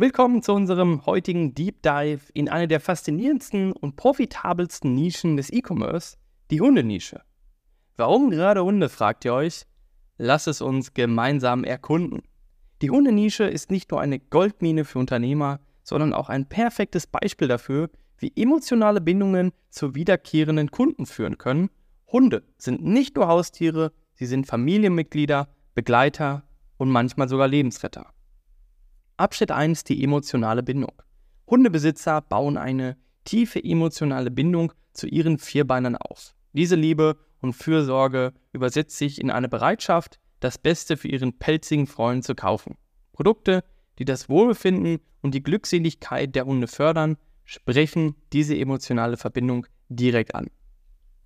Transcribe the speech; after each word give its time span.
Willkommen 0.00 0.42
zu 0.42 0.54
unserem 0.54 1.04
heutigen 1.04 1.52
Deep 1.52 1.82
Dive 1.82 2.22
in 2.32 2.48
eine 2.48 2.66
der 2.66 2.80
faszinierendsten 2.80 3.72
und 3.72 3.96
profitabelsten 3.96 4.94
Nischen 4.94 5.36
des 5.36 5.52
E-Commerce, 5.52 6.16
die 6.50 6.62
Hundenische. 6.62 7.20
Warum 7.98 8.30
gerade 8.30 8.64
Hunde, 8.64 8.88
fragt 8.88 9.26
ihr 9.26 9.34
euch? 9.34 9.66
Lasst 10.16 10.48
es 10.48 10.62
uns 10.62 10.94
gemeinsam 10.94 11.64
erkunden. 11.64 12.22
Die 12.80 12.88
Hundenische 12.88 13.44
ist 13.44 13.70
nicht 13.70 13.90
nur 13.90 14.00
eine 14.00 14.18
Goldmine 14.18 14.86
für 14.86 14.98
Unternehmer, 14.98 15.60
sondern 15.82 16.14
auch 16.14 16.30
ein 16.30 16.48
perfektes 16.48 17.06
Beispiel 17.06 17.48
dafür, 17.48 17.90
wie 18.16 18.32
emotionale 18.34 19.02
Bindungen 19.02 19.52
zu 19.68 19.94
wiederkehrenden 19.94 20.70
Kunden 20.70 21.04
führen 21.04 21.36
können. 21.36 21.68
Hunde 22.10 22.44
sind 22.56 22.82
nicht 22.82 23.16
nur 23.16 23.28
Haustiere, 23.28 23.92
sie 24.14 24.24
sind 24.24 24.46
Familienmitglieder, 24.46 25.50
Begleiter 25.74 26.44
und 26.78 26.88
manchmal 26.88 27.28
sogar 27.28 27.48
Lebensretter. 27.48 28.14
Abschnitt 29.20 29.50
1 29.50 29.84
die 29.84 30.02
emotionale 30.02 30.62
Bindung. 30.62 30.94
Hundebesitzer 31.46 32.22
bauen 32.22 32.56
eine 32.56 32.96
tiefe 33.26 33.62
emotionale 33.62 34.30
Bindung 34.30 34.72
zu 34.94 35.06
ihren 35.06 35.38
Vierbeinern 35.38 35.94
auf. 35.94 36.34
Diese 36.54 36.74
Liebe 36.74 37.18
und 37.42 37.52
Fürsorge 37.52 38.32
übersetzt 38.52 38.96
sich 38.96 39.20
in 39.20 39.30
eine 39.30 39.50
Bereitschaft, 39.50 40.18
das 40.40 40.56
Beste 40.56 40.96
für 40.96 41.08
ihren 41.08 41.38
pelzigen 41.38 41.86
Freund 41.86 42.24
zu 42.24 42.34
kaufen. 42.34 42.78
Produkte, 43.12 43.62
die 43.98 44.06
das 44.06 44.30
Wohlbefinden 44.30 45.00
und 45.20 45.34
die 45.34 45.42
Glückseligkeit 45.42 46.34
der 46.34 46.46
Hunde 46.46 46.66
fördern, 46.66 47.18
sprechen 47.44 48.14
diese 48.32 48.56
emotionale 48.56 49.18
Verbindung 49.18 49.66
direkt 49.90 50.34
an. 50.34 50.46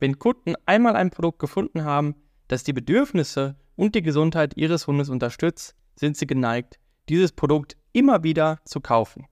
Wenn 0.01 0.19
Kunden 0.19 0.55
einmal 0.67 0.97
ein 0.97 1.11
Produkt 1.11 1.39
gefunden 1.39 1.85
haben, 1.85 2.17
das 2.49 2.65
die 2.65 2.73
Bedürfnisse 2.73 3.55
und 3.77 3.95
die 3.95 4.03
Gesundheit 4.03 4.57
ihres 4.57 4.89
Hundes 4.89 5.11
unterstützt, 5.11 5.77
sind 5.95 6.17
sie 6.17 6.27
geneigt, 6.27 6.81
dieses 7.09 7.31
Produkt 7.31 7.77
immer 7.95 8.23
wieder 8.23 8.61
zu 8.67 8.81
kaufen. 8.81 9.27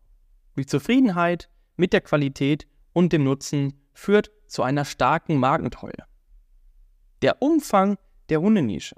Die 0.56 0.64
Zufriedenheit 0.64 1.50
mit 1.76 1.92
der 1.92 2.00
Qualität 2.00 2.66
und 2.94 3.12
dem 3.12 3.24
Nutzen 3.24 3.74
führt 3.92 4.30
zu 4.46 4.62
einer 4.62 4.86
starken 4.86 5.36
Markentreue. 5.36 6.06
Der 7.20 7.42
Umfang 7.42 7.98
der 8.28 8.40
Hundenische. 8.40 8.96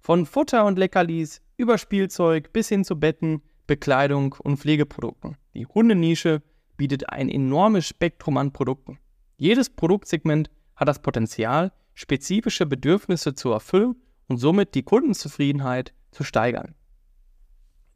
Von 0.00 0.24
Futter 0.24 0.64
und 0.64 0.78
Leckerlis 0.78 1.42
über 1.56 1.78
Spielzeug 1.78 2.52
bis 2.52 2.68
hin 2.68 2.84
zu 2.84 2.98
Betten, 2.98 3.42
Bekleidung 3.66 4.36
und 4.38 4.58
Pflegeprodukten. 4.58 5.36
Die 5.54 5.66
Hundenische 5.66 6.42
bietet 6.76 7.10
ein 7.10 7.28
enormes 7.28 7.86
Spektrum 7.88 8.36
an 8.36 8.52
Produkten. 8.52 8.98
Jedes 9.36 9.68
Produktsegment 9.68 10.48
hat 10.76 10.86
das 10.86 11.02
Potenzial, 11.02 11.72
spezifische 11.94 12.66
Bedürfnisse 12.66 13.34
zu 13.34 13.50
erfüllen 13.50 13.96
und 14.28 14.36
somit 14.36 14.74
die 14.74 14.84
Kundenzufriedenheit 14.84 15.92
zu 16.12 16.22
steigern. 16.22 16.75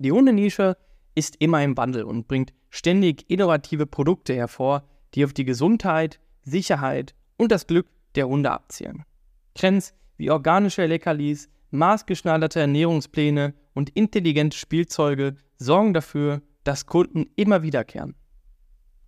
Die 0.00 0.12
Hundenische 0.12 0.78
ist 1.14 1.36
immer 1.40 1.62
im 1.62 1.76
Wandel 1.76 2.04
und 2.04 2.26
bringt 2.26 2.54
ständig 2.70 3.28
innovative 3.28 3.84
Produkte 3.84 4.34
hervor, 4.34 4.88
die 5.14 5.26
auf 5.26 5.34
die 5.34 5.44
Gesundheit, 5.44 6.20
Sicherheit 6.42 7.14
und 7.36 7.52
das 7.52 7.66
Glück 7.66 7.86
der 8.14 8.26
Hunde 8.26 8.50
abzielen. 8.50 9.04
Trends 9.52 9.92
wie 10.16 10.30
organische 10.30 10.86
Leckerlis, 10.86 11.50
maßgeschneiderte 11.70 12.60
Ernährungspläne 12.60 13.52
und 13.74 13.90
intelligente 13.90 14.56
Spielzeuge 14.56 15.36
sorgen 15.58 15.92
dafür, 15.92 16.40
dass 16.64 16.86
Kunden 16.86 17.26
immer 17.36 17.62
wiederkehren. 17.62 18.14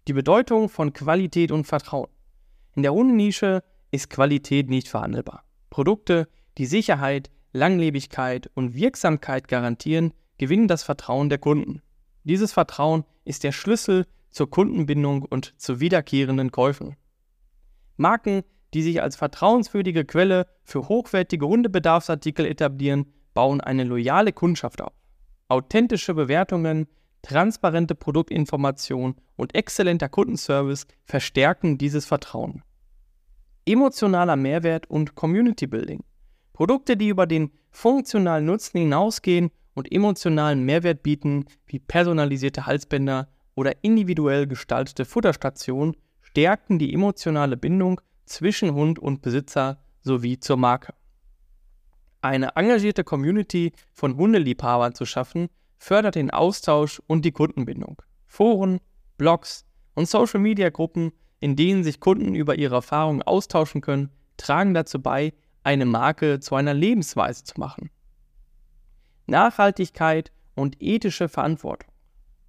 Die 0.09 0.13
Bedeutung 0.13 0.69
von 0.69 0.93
Qualität 0.93 1.53
und 1.53 1.67
Vertrauen. 1.67 2.11
In 2.75 2.83
der 2.83 2.93
Hundenische 2.93 3.63
ist 3.93 4.11
Qualität 4.11 4.69
nicht 4.69 4.89
verhandelbar. 4.89 5.45
Produkte, 5.71 6.29
die 6.59 6.67
Sicherheit, 6.67 7.31
Langlebigkeit 7.55 8.51
und 8.55 8.75
Wirksamkeit 8.75 9.49
garantieren, 9.49 10.13
gewinnen 10.39 10.69
das 10.69 10.83
Vertrauen 10.83 11.29
der 11.29 11.39
Kunden. 11.39 11.83
Dieses 12.25 12.53
Vertrauen 12.53 13.05
ist 13.25 13.45
der 13.45 13.53
Schlüssel 13.53 14.07
zur 14.31 14.51
Kundenbindung 14.51 15.23
und 15.23 15.55
zu 15.61 15.81
wiederkehrenden 15.81 16.51
Käufen. 16.51 16.97
Marken, 17.97 18.43
die 18.75 18.83
sich 18.83 19.03
als 19.03 19.17
vertrauenswürdige 19.17 20.05
Quelle 20.05 20.47
für 20.63 20.89
hochwertige 20.89 21.47
Hundebedarfsartikel 21.47 22.47
etablieren, 22.47 23.07
bauen 23.35 23.61
eine 23.61 23.85
loyale 23.85 24.33
Kundschaft 24.33 24.81
auf. 24.81 24.93
Authentische 25.49 26.15
Bewertungen, 26.15 26.87
transparente 27.21 27.95
Produktinformation 27.95 29.17
und 29.37 29.55
exzellenter 29.55 30.09
Kundenservice 30.09 30.87
verstärken 31.05 31.79
dieses 31.79 32.07
Vertrauen. 32.07 32.63
Emotionaler 33.65 34.37
Mehrwert 34.37 34.89
und 34.91 35.15
Community 35.15 35.67
Building. 35.67 36.03
Produkte, 36.53 36.97
die 36.97 37.09
über 37.09 37.27
den 37.27 37.51
funktionalen 37.71 38.47
Nutzen 38.47 38.79
hinausgehen 38.79 39.51
und 39.75 39.91
emotionalen 39.93 40.65
Mehrwert 40.65 41.03
bieten, 41.03 41.47
wie 41.67 41.79
personalisierte 41.79 42.67
Halsbänder 42.67 43.29
oder 43.55 43.83
individuell 43.83 44.47
gestaltete 44.47 45.05
Futterstationen, 45.05 45.97
stärken 46.21 46.79
die 46.79 46.93
emotionale 46.93 47.57
Bindung 47.57 48.01
zwischen 48.25 48.75
Hund 48.75 48.99
und 48.99 49.23
Besitzer 49.23 49.83
sowie 50.01 50.39
zur 50.39 50.57
Marke. 50.57 50.95
Eine 52.21 52.55
engagierte 52.55 53.05
Community 53.05 53.73
von 53.93 54.17
Hundeliebhabern 54.17 54.95
zu 54.95 55.05
schaffen, 55.05 55.49
fördert 55.79 56.15
den 56.15 56.31
Austausch 56.31 57.03
und 57.07 57.25
die 57.25 57.33
Kundenbindung. 57.33 58.01
Foren, 58.27 58.79
Blogs 59.19 59.67
und 59.95 60.09
Social-Media-Gruppen, 60.09 61.13
in 61.41 61.57
denen 61.57 61.83
sich 61.83 61.99
Kunden 61.99 62.35
über 62.35 62.57
ihre 62.57 62.77
Erfahrungen 62.77 63.23
austauschen 63.23 63.81
können, 63.81 64.11
tragen 64.37 64.75
dazu 64.75 65.03
bei, 65.03 65.33
eine 65.65 65.85
Marke 65.85 66.41
zu 66.41 66.55
einer 66.55 66.75
Lebensweise 66.75 67.45
zu 67.45 67.59
machen. 67.59 67.91
Nachhaltigkeit 69.27 70.33
und 70.55 70.77
ethische 70.81 71.29
Verantwortung. 71.29 71.91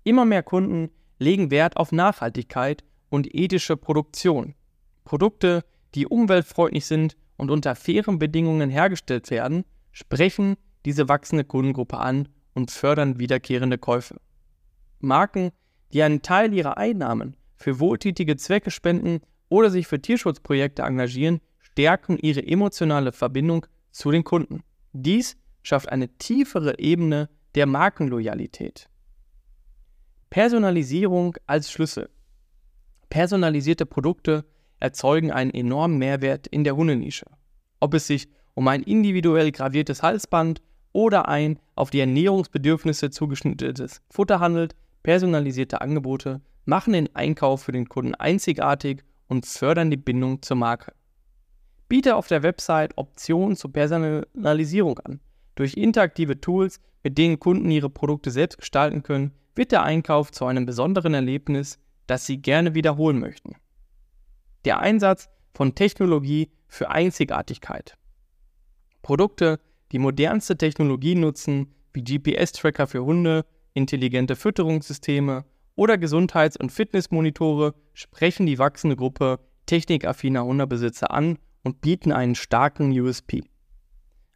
Immer 0.04 0.26
mehr 0.26 0.44
Kunden 0.44 0.90
legen 1.20 1.52
Wert 1.52 1.78
auf 1.78 1.92
Nachhaltigkeit 1.92 2.84
und 3.10 3.34
ethische 3.34 3.78
Produktion. 3.78 4.56
Produkte, 5.06 5.64
die 5.96 6.08
umweltfreundlich 6.08 6.86
sind 6.86 7.16
und 7.38 7.52
unter 7.52 7.76
fairen 7.76 8.20
Bedingungen 8.20 8.70
hergestellt 8.70 9.30
werden, 9.30 9.66
sprechen 9.92 10.56
diese 10.86 11.08
wachsende 11.08 11.46
Kundengruppe 11.46 11.98
an 11.98 12.28
und 12.54 12.72
fördern 12.72 13.20
wiederkehrende 13.20 13.78
Käufe. 13.78 14.18
Marken, 15.00 15.52
die 15.94 16.02
einen 16.04 16.22
Teil 16.22 16.54
ihrer 16.54 16.78
Einnahmen 16.78 17.38
für 17.56 17.80
wohltätige 17.80 18.36
Zwecke 18.36 18.72
spenden 18.72 19.22
oder 19.50 19.70
sich 19.70 19.88
für 19.88 20.02
Tierschutzprojekte 20.02 20.82
engagieren, 20.82 21.40
stärken 21.60 22.18
ihre 22.18 22.46
emotionale 22.46 23.12
Verbindung 23.12 23.66
zu 23.92 24.12
den 24.12 24.24
Kunden. 24.24 24.64
Dies 24.92 25.38
schafft 25.64 25.90
eine 25.90 26.10
tiefere 26.18 26.78
Ebene 26.80 27.30
der 27.56 27.66
Markenloyalität. 27.66 28.90
Personalisierung 30.30 31.38
als 31.48 31.72
Schlüssel. 31.72 32.10
Personalisierte 33.10 33.86
Produkte 33.86 34.46
erzeugen 34.80 35.32
einen 35.32 35.52
enormen 35.52 35.98
Mehrwert 35.98 36.48
in 36.48 36.64
der 36.64 36.76
Hundenische. 36.76 37.26
Ob 37.80 37.94
es 37.94 38.08
sich 38.08 38.28
um 38.54 38.68
ein 38.68 38.84
individuell 38.84 39.52
graviertes 39.52 40.04
Halsband 40.04 40.62
oder 40.92 41.28
ein 41.28 41.60
auf 41.76 41.90
die 41.90 42.00
Ernährungsbedürfnisse 42.00 43.10
zugeschnittenes 43.10 44.02
Futter 44.10 44.40
handelt, 44.40 44.76
personalisierte 45.04 45.82
Angebote 45.82 46.42
machen 46.66 46.94
den 46.94 47.16
Einkauf 47.16 47.64
für 47.64 47.72
den 47.72 47.90
Kunden 47.90 48.16
einzigartig 48.16 49.04
und 49.28 49.46
fördern 49.46 49.92
die 49.92 49.98
Bindung 49.98 50.42
zur 50.42 50.58
Marke. 50.58 50.94
Biete 51.90 52.16
auf 52.16 52.28
der 52.28 52.44
Website 52.44 52.98
Optionen 52.98 53.56
zur 53.56 53.72
Personalisierung 53.72 55.00
an. 55.00 55.20
Durch 55.56 55.76
interaktive 55.76 56.40
Tools, 56.40 56.80
mit 57.04 57.18
denen 57.18 57.40
Kunden 57.40 57.70
ihre 57.70 57.90
Produkte 57.90 58.32
selbst 58.32 58.58
gestalten 58.58 59.04
können, 59.04 59.34
wird 59.56 59.72
der 59.72 59.84
Einkauf 59.84 60.32
zu 60.32 60.46
einem 60.46 60.66
besonderen 60.66 61.14
Erlebnis, 61.14 61.80
das 62.08 62.26
sie 62.26 62.42
gerne 62.42 62.74
wiederholen 62.74 63.20
möchten. 63.20 63.56
Der 64.66 64.80
Einsatz 64.80 65.30
von 65.54 65.76
Technologie 65.76 66.50
für 66.68 66.90
Einzigartigkeit. 66.90 67.98
Produkte, 69.02 69.60
die 69.92 70.00
modernste 70.00 70.58
Technologie 70.58 71.16
nutzen, 71.16 71.74
wie 71.94 72.04
GPS-Tracker 72.04 72.88
für 72.88 73.06
Hunde, 73.06 73.46
intelligente 73.74 74.36
Fütterungssysteme 74.36 75.46
oder 75.76 75.98
Gesundheits- 75.98 76.58
und 76.58 76.72
Fitnessmonitore, 76.72 77.76
sprechen 77.94 78.46
die 78.46 78.58
wachsende 78.58 78.96
Gruppe 78.96 79.40
technikaffiner 79.66 80.44
Hundebesitzer 80.46 81.12
an 81.12 81.38
und 81.64 81.82
bieten 81.82 82.12
einen 82.12 82.36
starken 82.36 82.92
USP. 83.00 83.44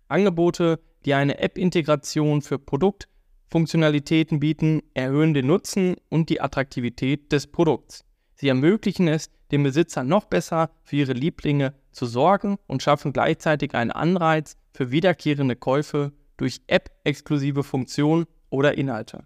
Angebote, 0.08 0.80
die 1.08 1.14
eine 1.14 1.40
App-Integration 1.40 2.42
für 2.42 2.60
Produktfunktionalitäten 2.60 4.42
bieten, 4.42 4.84
erhöhen 4.94 5.34
den 5.34 5.48
Nutzen 5.48 5.96
und 6.10 6.30
die 6.30 6.42
Attraktivität 6.42 7.32
des 7.32 7.48
Produkts. 7.48 8.04
Sie 8.34 8.50
ermöglichen 8.50 9.08
es, 9.08 9.32
dem 9.54 9.64
Besitzer 9.64 10.04
noch 10.04 10.26
besser 10.26 10.70
für 10.84 10.98
ihre 10.98 11.14
Lieblinge 11.14 11.74
zu 11.94 12.06
sorgen 12.08 12.58
und 12.68 12.84
schaffen 12.84 13.14
gleichzeitig 13.14 13.74
einen 13.74 13.92
Anreiz 13.92 14.58
für 14.74 14.92
wiederkehrende 14.92 15.56
Käufe 15.56 16.12
durch 16.36 16.60
App-exklusive 16.68 17.64
Funktionen 17.64 18.26
oder 18.50 18.78
Inhalte. 18.78 19.26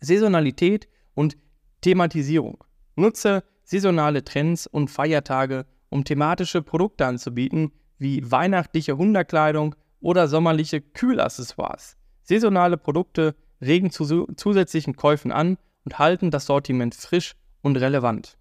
Saisonalität 0.00 0.88
und 1.14 1.38
Thematisierung. 1.80 2.62
Nutze 2.96 3.44
saisonale 3.62 4.22
Trends 4.24 4.66
und 4.66 4.90
Feiertage, 4.90 5.64
um 5.88 6.04
thematische 6.04 6.60
Produkte 6.60 7.06
anzubieten, 7.06 7.72
wie 7.96 8.30
weihnachtliche 8.30 8.98
Hunderkleidung 8.98 9.74
oder 10.04 10.28
sommerliche 10.28 10.82
Kühlaccessoires. 10.82 11.96
Saisonale 12.22 12.76
Produkte 12.76 13.34
regen 13.62 13.90
zu 13.90 14.26
zusätzlichen 14.36 14.96
Käufen 14.96 15.32
an 15.32 15.56
und 15.84 15.98
halten 15.98 16.30
das 16.30 16.44
Sortiment 16.44 16.94
frisch 16.94 17.34
und 17.62 17.76
relevant. 17.76 18.36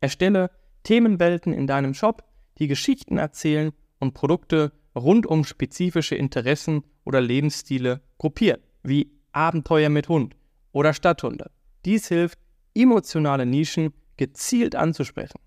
Erstelle 0.00 0.50
Themenwelten 0.82 1.52
in 1.52 1.66
deinem 1.66 1.92
Shop, 1.92 2.24
die 2.58 2.66
Geschichten 2.66 3.18
erzählen 3.18 3.72
und 4.00 4.14
Produkte 4.14 4.72
rund 4.94 5.26
um 5.26 5.44
spezifische 5.44 6.14
Interessen 6.14 6.82
oder 7.04 7.20
Lebensstile 7.20 8.00
gruppieren, 8.16 8.62
wie 8.82 9.12
Abenteuer 9.32 9.90
mit 9.90 10.08
Hund 10.08 10.34
oder 10.72 10.94
Stadthunde. 10.94 11.50
Dies 11.84 12.08
hilft, 12.08 12.38
emotionale 12.74 13.44
Nischen 13.44 13.92
gezielt 14.16 14.76
anzusprechen. 14.76 15.40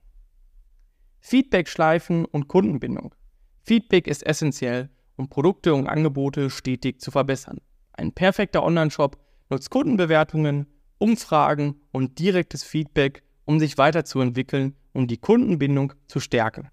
Feedback-Schleifen 1.21 2.25
und 2.25 2.47
Kundenbindung. 2.47 3.15
Feedback 3.63 4.07
ist 4.07 4.23
essentiell, 4.23 4.89
um 5.17 5.29
Produkte 5.29 5.73
und 5.73 5.87
Angebote 5.87 6.49
stetig 6.49 7.01
zu 7.01 7.11
verbessern. 7.11 7.59
Ein 7.93 8.13
perfekter 8.13 8.63
Online-Shop 8.63 9.17
nutzt 9.49 9.69
Kundenbewertungen, 9.69 10.67
Umfragen 10.99 11.81
und 11.91 12.19
direktes 12.19 12.63
Feedback, 12.63 13.23
um 13.45 13.59
sich 13.59 13.77
weiterzuentwickeln 13.77 14.75
und 14.93 15.11
die 15.11 15.17
Kundenbindung 15.17 15.93
zu 16.07 16.19
stärken. 16.19 16.69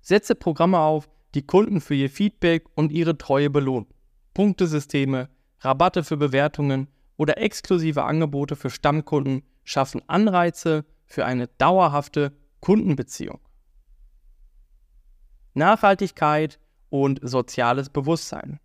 Setze 0.00 0.34
Programme 0.34 0.78
auf, 0.78 1.08
die 1.34 1.46
Kunden 1.46 1.80
für 1.80 1.94
ihr 1.94 2.10
Feedback 2.10 2.66
und 2.74 2.92
ihre 2.92 3.16
Treue 3.16 3.50
belohnen. 3.50 3.86
Punktesysteme, 4.34 5.28
Rabatte 5.60 6.04
für 6.04 6.16
Bewertungen 6.16 6.88
oder 7.16 7.38
exklusive 7.38 8.04
Angebote 8.04 8.56
für 8.56 8.70
Stammkunden 8.70 9.42
schaffen 9.64 10.02
Anreize 10.08 10.84
für 11.06 11.24
eine 11.24 11.48
dauerhafte 11.48 12.32
Kundenbeziehung. 12.60 13.40
Nachhaltigkeit 15.54 16.58
und 16.94 17.18
soziales 17.24 17.90
Bewusstsein. 17.90 18.60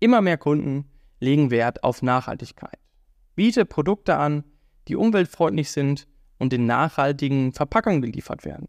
Immer 0.00 0.20
mehr 0.20 0.36
Kunden 0.36 0.90
legen 1.20 1.52
Wert 1.52 1.84
auf 1.84 2.02
Nachhaltigkeit. 2.02 2.80
Biete 3.36 3.64
Produkte 3.64 4.16
an, 4.16 4.42
die 4.88 4.96
umweltfreundlich 4.96 5.70
sind 5.70 6.08
und 6.40 6.52
in 6.52 6.66
nachhaltigen 6.66 7.52
Verpackungen 7.52 8.02
geliefert 8.02 8.44
werden. 8.44 8.66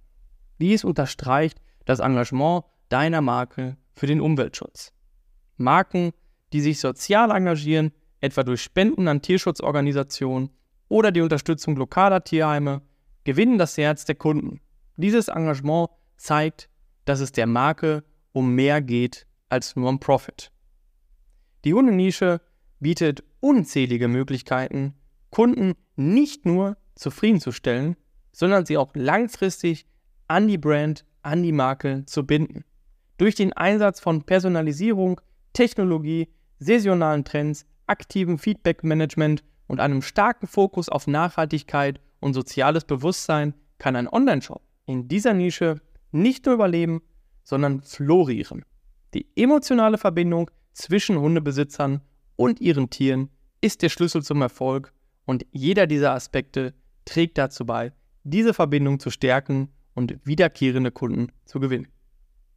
Dies 0.61 0.83
unterstreicht 0.83 1.59
das 1.85 1.97
Engagement 1.97 2.65
deiner 2.89 3.21
Marke 3.21 3.77
für 3.95 4.05
den 4.05 4.21
Umweltschutz. 4.21 4.93
Marken, 5.55 6.11
die 6.53 6.61
sich 6.61 6.79
sozial 6.79 7.31
engagieren, 7.31 7.91
etwa 8.21 8.43
durch 8.43 8.61
Spenden 8.61 9.07
an 9.07 9.23
Tierschutzorganisationen 9.23 10.51
oder 10.87 11.11
die 11.11 11.21
Unterstützung 11.21 11.75
lokaler 11.77 12.23
Tierheime, 12.23 12.83
gewinnen 13.23 13.57
das 13.57 13.75
Herz 13.75 14.05
der 14.05 14.15
Kunden. 14.15 14.61
Dieses 14.97 15.29
Engagement 15.29 15.89
zeigt, 16.15 16.69
dass 17.05 17.21
es 17.21 17.31
der 17.31 17.47
Marke 17.47 18.03
um 18.37 18.53
mehr 18.53 18.83
geht 18.83 19.25
als 19.49 19.75
nur 19.75 19.89
um 19.89 19.99
Profit. 19.99 20.51
Die 21.65 21.73
Hundenische 21.73 22.39
bietet 22.79 23.23
unzählige 23.39 24.07
Möglichkeiten, 24.07 24.93
Kunden 25.31 25.73
nicht 25.95 26.45
nur 26.45 26.77
zufriedenzustellen, 26.93 27.95
sondern 28.31 28.67
sie 28.67 28.77
auch 28.77 28.91
langfristig 28.93 29.87
an 30.27 30.47
die 30.47 30.59
Brand, 30.59 31.03
an 31.23 31.41
die 31.41 31.51
Marke 31.51 32.05
zu 32.05 32.27
binden. 32.27 32.63
Durch 33.17 33.33
den 33.33 33.53
Einsatz 33.53 33.99
von 33.99 34.21
Personalisierung, 34.21 35.19
Technologie, 35.53 36.29
saisonalen 36.59 37.25
Trends, 37.25 37.65
aktivem 37.87 38.37
Feedback-Management 38.37 39.43
und 39.65 39.79
einem 39.79 40.03
starken 40.03 40.45
Fokus 40.45 40.89
auf 40.89 41.07
Nachhaltigkeit 41.07 41.99
und 42.19 42.35
soziales 42.35 42.85
Bewusstsein 42.85 43.55
kann 43.79 43.95
ein 43.95 44.07
Online-Shop 44.07 44.61
in 44.85 45.07
dieser 45.07 45.33
Nische 45.33 45.81
nicht 46.11 46.45
nur 46.45 46.53
überleben, 46.53 47.01
sondern 47.47 47.81
florieren. 47.81 48.65
Die 49.13 49.25
emotionale 49.37 49.97
Verbindung 49.97 50.51
zwischen 50.73 51.17
Hundebesitzern 51.17 52.01
und 52.35 52.59
ihren 52.59 52.89
Tieren 52.89 53.29
ist 53.61 53.81
der 53.81 53.87
Schlüssel 53.87 54.21
zum 54.21 54.41
Erfolg 54.41 54.91
und 55.23 55.45
jeder 55.51 55.87
dieser 55.87 56.11
Aspekte 56.11 56.73
trägt 57.05 57.37
dazu 57.37 57.65
bei, 57.65 57.93
diese 58.25 58.53
Verbindung 58.53 58.99
zu 58.99 59.11
stärken 59.11 59.69
und 59.93 60.19
wiederkehrende 60.25 60.91
Kunden 60.91 61.31
zu 61.45 61.61
gewinnen. 61.61 61.87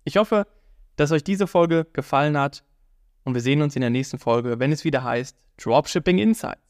Ich 0.02 0.16
hoffe, 0.16 0.48
dass 0.96 1.12
euch 1.12 1.22
diese 1.22 1.46
Folge 1.46 1.86
gefallen 1.92 2.36
hat 2.36 2.64
und 3.22 3.34
wir 3.34 3.42
sehen 3.42 3.62
uns 3.62 3.76
in 3.76 3.82
der 3.82 3.90
nächsten 3.90 4.18
Folge, 4.18 4.58
wenn 4.58 4.72
es 4.72 4.82
wieder 4.82 5.04
heißt 5.04 5.36
Dropshipping 5.62 6.18
Insights. 6.18 6.60